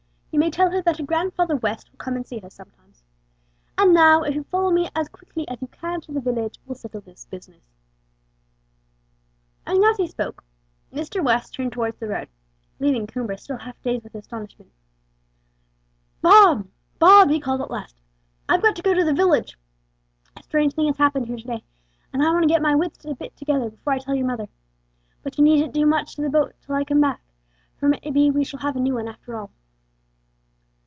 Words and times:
You 0.33 0.39
may 0.39 0.49
tell 0.49 0.71
her 0.71 0.81
that 0.83 0.97
her 0.97 1.03
Grandfather 1.03 1.57
West 1.57 1.91
will 1.91 1.97
come 1.97 2.15
and 2.15 2.25
see 2.25 2.39
her 2.39 2.49
sometimes. 2.49 3.03
And 3.77 3.93
now, 3.93 4.23
if 4.23 4.33
you'll 4.33 4.45
follow 4.45 4.71
me 4.71 4.89
as 4.95 5.09
quickly 5.09 5.45
as 5.49 5.61
you 5.61 5.67
can 5.67 5.99
to 6.01 6.13
the 6.13 6.21
village, 6.21 6.57
we'll 6.65 6.75
settle 6.75 7.01
this 7.01 7.25
business;" 7.25 7.61
and 9.67 9.83
as 9.83 9.97
he 9.97 10.07
spoke, 10.07 10.45
Mr. 10.91 11.21
West 11.23 11.53
turned 11.53 11.73
towards 11.73 11.99
the 11.99 12.07
road, 12.07 12.29
leaving 12.79 13.07
Coomber 13.07 13.37
still 13.37 13.57
half 13.57 13.79
dazed 13.83 14.05
with 14.05 14.15
astonishment. 14.15 14.71
"Bob, 16.21 16.65
Bob," 16.97 17.29
he 17.29 17.39
called 17.41 17.59
at 17.61 17.69
last, 17.69 17.99
"I've 18.47 18.61
got 18.63 18.77
to 18.77 18.81
go 18.81 18.93
to 18.93 19.03
the 19.03 19.13
village. 19.13 19.57
A 20.37 20.43
strange 20.43 20.73
thing 20.75 20.87
has 20.87 20.97
happened 20.97 21.27
here 21.27 21.37
to 21.37 21.43
day, 21.45 21.63
and 22.13 22.23
I 22.23 22.31
want 22.31 22.43
to 22.43 22.49
get 22.49 22.61
my 22.61 22.73
wits 22.73 23.03
a 23.03 23.13
bit 23.15 23.35
together 23.35 23.69
before 23.69 23.93
I 23.93 23.99
tell 23.99 24.15
your 24.15 24.27
mother. 24.27 24.47
But 25.23 25.37
you 25.37 25.43
needn't 25.43 25.73
do 25.73 25.85
much 25.85 26.15
to 26.15 26.21
the 26.21 26.29
boat 26.29 26.55
till 26.61 26.73
I 26.75 26.85
come 26.85 27.01
back, 27.01 27.21
for 27.75 27.87
it 27.91 28.01
may 28.05 28.11
be 28.11 28.31
we 28.31 28.45
shall 28.45 28.61
have 28.61 28.77
a 28.77 28.79
new 28.79 28.93
one 28.93 29.09
after 29.09 29.35
all." 29.37 29.51